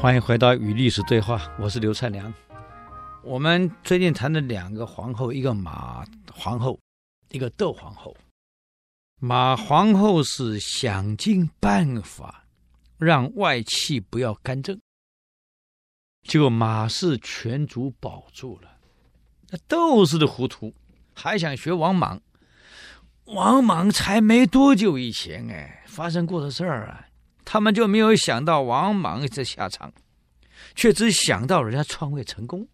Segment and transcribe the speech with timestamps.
[0.00, 2.32] 欢迎回到与历史对话，我是刘灿良。
[3.22, 6.02] 我们最近谈的两个皇后，一个马
[6.32, 6.80] 皇后，
[7.28, 8.16] 一个窦皇后。
[9.20, 12.46] 马皇后是想尽办法
[12.96, 14.80] 让外戚不要干政，
[16.26, 18.78] 结果马氏全族保住了。
[19.50, 20.72] 那窦氏的糊涂，
[21.12, 22.18] 还想学王莽。
[23.26, 27.06] 王莽才没多久以前，哎，发生过的事儿啊。
[27.44, 29.92] 他们就没有想到王莽这下场，
[30.74, 32.66] 却只想到人家篡位成功，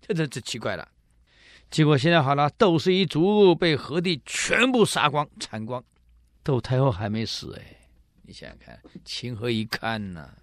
[0.00, 0.88] 这这这奇怪了。
[1.70, 5.82] 结果现在好了，窦氏一族被何帝全部杀光铲光，
[6.42, 7.76] 窦太后还没死哎，
[8.22, 10.34] 你想想看，情何以堪呐、啊？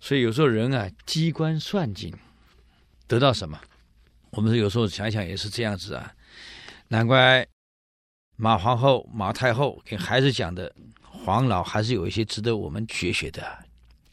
[0.00, 2.12] 所以有时候人啊，机关算尽，
[3.06, 3.60] 得到什么？
[4.30, 6.12] 我们有时候想想也是这样子啊，
[6.88, 7.46] 难怪
[8.36, 10.74] 马皇后、马太后给孩子讲的。
[11.24, 13.66] 黄老还是有一些值得我们学学的。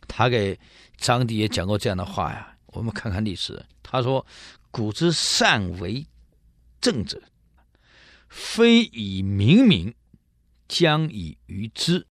[0.08, 0.58] 他给
[0.96, 2.48] 张帝也讲过这样的话呀。
[2.68, 4.26] 我们看看历史，他说
[4.72, 6.06] ：“古之善为
[6.80, 7.22] 政者，
[8.30, 9.94] 非以明民，
[10.70, 12.08] 将以愚之。”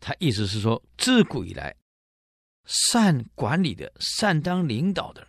[0.00, 1.74] 他意思是说，自古以来，
[2.66, 5.26] 善管理的、善当领导的，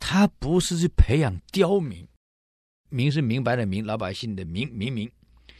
[0.00, 2.08] 他不是去培养刁民，
[2.88, 5.08] 民是明白的民，老百姓的民，民民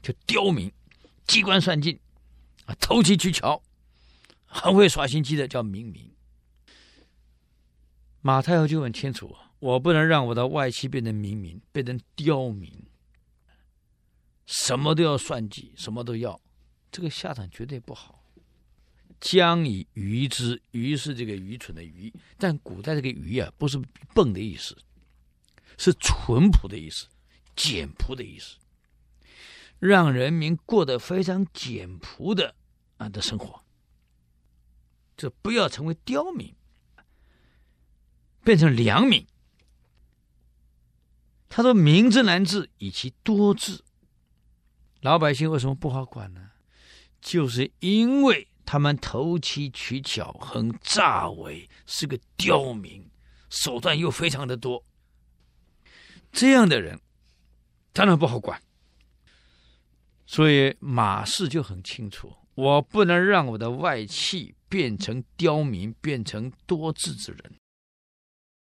[0.03, 0.69] 就刁民。
[1.27, 1.99] 机关算尽，
[2.67, 3.63] 啊，投机取巧，
[4.45, 6.11] 很会耍心机的叫明民。
[8.21, 12.73] 马太后就很清楚，我不能让我的外戚变成明民，变成刁民，
[14.47, 16.41] 什么都要算计，什么都要，
[16.91, 18.25] 这个下场绝对不好。
[19.19, 23.81] 将以愚之，愚是这个愚蠢的愚，但古代这个愚啊，不是
[24.15, 24.77] 笨的意思，
[25.79, 27.07] 是淳朴的意思，
[27.55, 28.57] 简朴的意思。
[29.79, 32.55] 让人民过得非常简朴的
[32.97, 33.63] 啊的生活，
[35.17, 36.55] 这不要成为刁民，
[38.43, 39.27] 变成良民。
[41.49, 43.83] 他说：“民之难治，以其多治。”
[45.01, 46.51] 老百姓为什么不好管呢？
[47.21, 53.09] 就是因为他们投机取巧，很诈伪，是个刁民，
[53.49, 54.85] 手段又非常的多。
[56.33, 57.01] 这样的人
[57.93, 58.61] 当然不好管。
[60.27, 67.55] 所以马氏就很清楚，我不能让我的外戚变成刁民，变成多智之人，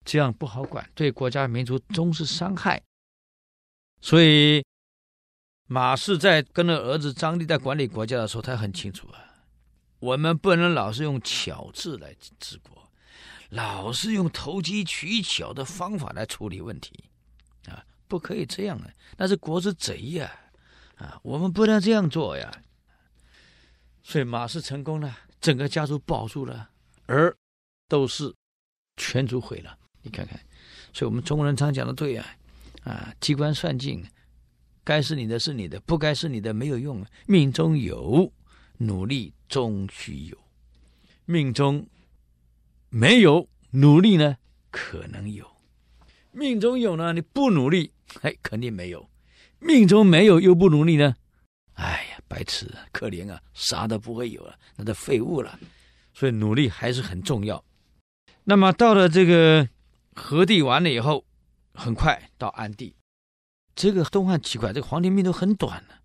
[0.02, 2.82] 这样不好管，对国家民族终是伤害。
[4.00, 4.64] 所以
[5.68, 9.22] 马氏在跟着儿子张帝在管理国家的时候，他很清楚啊，
[10.00, 12.90] 我们不能老是用巧智来治国，
[13.50, 17.10] 老是用投机取巧的方法来处理问题，
[17.68, 20.38] 啊，不可以这样啊，那是国之贼呀。
[21.02, 22.62] 啊我们不能这样做呀！
[24.04, 26.70] 所以马氏成功了，整个家族保住了，
[27.06, 27.36] 而
[27.88, 28.32] 窦氏
[28.96, 29.76] 全族毁了。
[30.02, 30.38] 你看看，
[30.92, 32.36] 所以我们中国人常讲的对呀，
[32.84, 34.04] 啊，机关算尽，
[34.82, 37.04] 该是你的是你的，不该是你的没有用。
[37.26, 38.32] 命中有，
[38.78, 40.36] 努力终须有；
[41.24, 41.86] 命中
[42.88, 44.36] 没有，努力呢
[44.70, 45.44] 可能有；
[46.32, 47.92] 命中有呢，你不努力，
[48.22, 49.08] 哎，肯定没有。
[49.62, 51.16] 命中没有又不努力呢？
[51.74, 55.58] 哎呀，白痴，可怜啊，啥都不会有了，那都废物了。
[56.12, 57.64] 所以努力还是很重要。
[58.44, 59.68] 那么到了这个
[60.14, 61.24] 和帝完了以后，
[61.74, 62.94] 很快到安帝。
[63.74, 66.00] 这个东汉奇怪，这个皇帝命都很短了。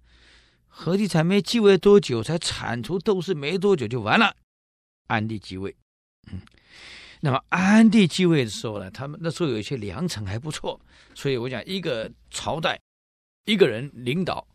[0.67, 4.35] 何帝才没继位多久，才铲除窦氏没多久就完了。
[5.07, 5.75] 安帝继位，
[6.31, 6.39] 嗯，
[7.21, 10.79] 那么安帝继位的时候呢，他们那时候有一些良臣还不错，
[11.15, 12.79] 所以我讲一个朝代。
[13.47, 14.45] 一个人领导，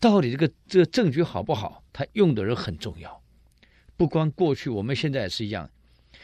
[0.00, 1.84] 到底这个这个政局好不好？
[1.92, 3.22] 他用的人很重要。
[3.94, 5.68] 不光过去，我们现在也是一样。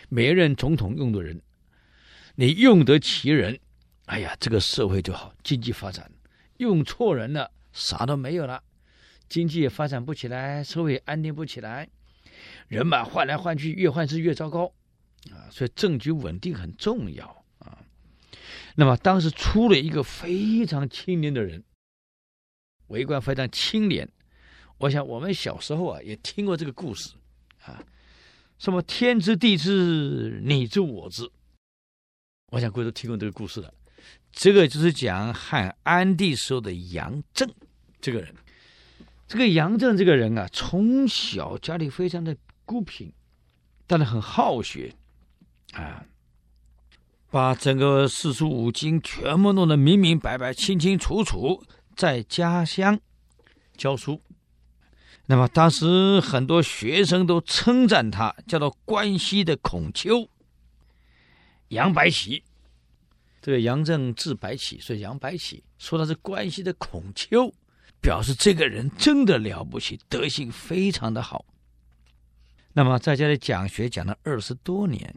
[0.08, 1.42] 每一任总统用的人，
[2.36, 3.60] 你用得其人，
[4.06, 6.10] 哎呀，这个社会就好，经济发展。
[6.56, 8.62] 用错人了，啥都没有了，
[9.28, 11.90] 经济也发展不起来，社会也安定不起来，
[12.68, 14.72] 人嘛换来换去，越换是越糟糕
[15.30, 15.44] 啊！
[15.50, 17.84] 所以政局稳定很重要啊。
[18.76, 21.62] 那么当时出了一个非常青年的人。
[22.88, 24.08] 为官非常清廉，
[24.78, 27.10] 我想我们小时候啊也听过这个故事
[27.64, 27.82] 啊，
[28.58, 31.30] 什么天知地知你知我知，
[32.52, 33.72] 我想各位都听过这个故事了。
[34.32, 37.48] 这个就是讲汉安帝时候的杨震
[38.00, 38.34] 这个人。
[39.26, 43.10] 这个杨震这个人啊，从小家里非常的孤贫，
[43.86, 44.94] 但是很好学
[45.72, 46.04] 啊，
[47.30, 51.64] 把整个四书五经全部弄得明明白白、清清楚楚。
[51.96, 53.00] 在家乡
[53.76, 54.20] 教书，
[55.26, 60.28] 那么当时很多学生都称赞他，叫做关西的孔丘。
[61.68, 62.44] 杨白起，
[63.40, 67.52] 这个杨正字白起，所以杨白起说他是关西的孔丘，
[68.00, 71.44] 表示这个人真的了不起，德行非常的好。
[72.74, 75.14] 那么在家里讲学讲了二十多年，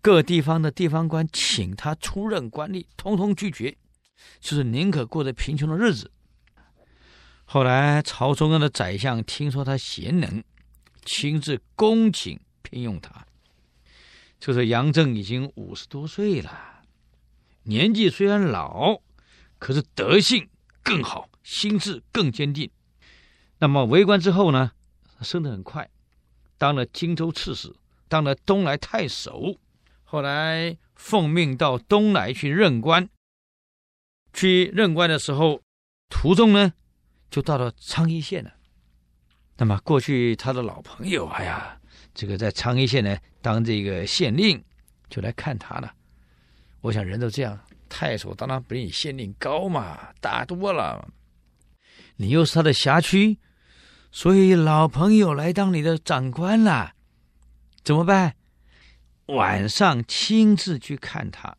[0.00, 3.76] 各地方的地方官请他出任官吏，通通拒绝，
[4.40, 6.10] 就是宁可过着贫穷的日子。
[7.44, 10.42] 后来朝中央的宰相听说他贤能，
[11.04, 13.26] 亲自恭请聘用他。
[14.38, 16.82] 就是杨震已经五十多岁了，
[17.62, 19.00] 年纪虽然老，
[19.58, 20.48] 可是德性
[20.82, 22.70] 更好，心智更坚定。
[23.58, 24.72] 那么为官之后呢，
[25.22, 25.88] 升得很快，
[26.58, 27.74] 当了荆州刺史，
[28.08, 29.56] 当了东莱太守，
[30.04, 33.08] 后来奉命到东莱去任官。
[34.36, 35.62] 去任官的时候，
[36.10, 36.74] 途中呢，
[37.30, 38.52] 就到了昌邑县了。
[39.56, 41.80] 那么过去他的老朋友，哎呀。
[42.18, 44.64] 这个在昌邑县呢，当这个县令，
[45.10, 45.92] 就来看他了。
[46.80, 47.60] 我想人都这样，
[47.90, 51.06] 太守当然比你县令高嘛，大多了。
[52.16, 53.38] 你又是他的辖区，
[54.10, 56.94] 所以老朋友来当你的长官了，
[57.84, 58.34] 怎么办？
[59.26, 61.54] 晚上亲自去看他，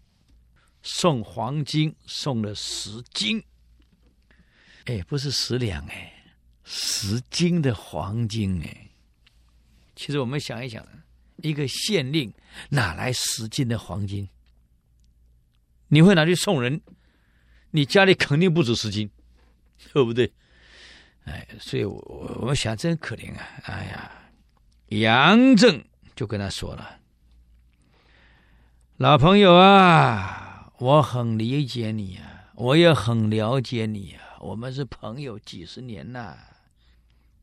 [0.89, 3.43] 送黄金，送了十斤。
[4.85, 6.13] 哎，不是十两哎，
[6.63, 8.89] 十斤的黄金哎。
[9.97, 10.87] 其实我们想一想，
[11.43, 12.33] 一个县令
[12.69, 14.29] 哪来十斤的黄金？
[15.89, 16.81] 你会拿去送人？
[17.71, 19.09] 你家里肯定不止十斤，
[19.91, 20.31] 对不对？
[21.25, 21.99] 哎，所以我
[22.39, 23.45] 我们想真可怜啊！
[23.63, 24.11] 哎呀，
[24.87, 25.83] 杨正
[26.15, 27.01] 就跟他说了
[28.95, 30.36] ：“老朋友啊，
[30.79, 36.37] 我很理解你啊，我也很了解你啊，我们是朋友几十年呐，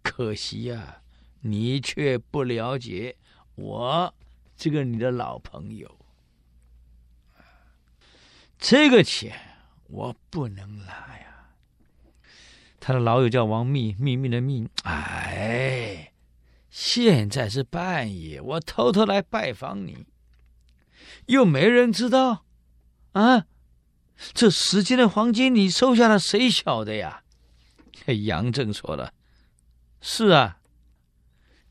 [0.03, 1.01] 可惜呀、啊。”
[1.47, 3.17] 你却不了解
[3.55, 4.15] 我
[4.57, 5.99] 这个你的老朋友，
[8.59, 9.39] 这个钱
[9.89, 11.51] 我不能拿呀。
[12.81, 14.67] 他的老友叫王密，秘密的密。
[14.85, 16.15] 哎，
[16.71, 20.07] 现在是半夜，我偷偷来拜访你，
[21.27, 22.44] 又没人知道
[23.15, 23.47] 啊。
[24.33, 27.23] 这十斤的黄金你收下了，谁晓得呀？
[28.25, 29.13] 杨正说了
[30.01, 30.59] ：“是啊。”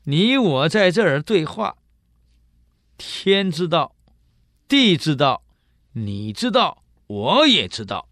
[0.06, 1.78] 你我在这儿对话，
[2.98, 3.94] 天知道，
[4.68, 5.42] 地知道，
[5.92, 8.08] 你知道，我也知道，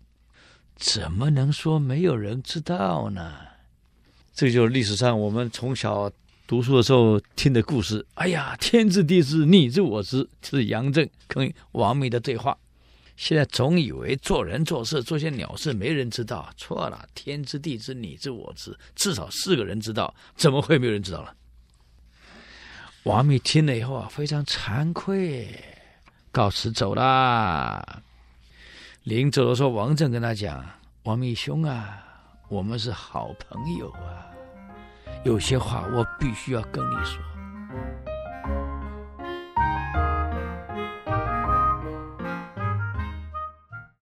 [0.74, 3.34] 怎么能说没有人知道呢？
[4.32, 6.10] 这就是历史上我们从小
[6.46, 8.06] 读书的时候听的故事。
[8.14, 12.56] 哎呀，天知地知，你知我知，这是杨震跟王明的对话。
[13.16, 21.34] 现在总以为做人做事做些鸟事没人知道，错了，天知地知，你知我知，至少四个人知道，怎么会没有人知道了？
[23.04, 25.48] 王密听了以后啊，非常惭愧，
[26.30, 28.02] 告辞走了。
[29.04, 30.64] 临走的时候，王震跟他讲
[31.02, 32.02] ：“王密兄啊，
[32.48, 34.30] 我们是好朋友啊，
[35.24, 37.20] 有些话我必须要跟你说。”